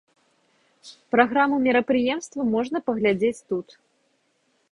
[1.15, 3.67] Праграму мерапрыемства можна паглядзець тут.